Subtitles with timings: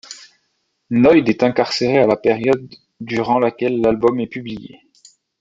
[0.89, 2.67] Noyd est incarcéré à la période
[3.01, 4.79] durant laquelle l'album est publié.